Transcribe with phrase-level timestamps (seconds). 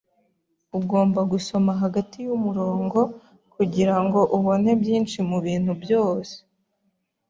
[0.79, 2.99] Ugomba gusoma hagati yumurongo
[3.53, 6.35] kugirango ubone byinshi mubintu byose.